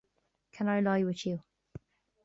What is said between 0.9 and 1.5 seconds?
with you?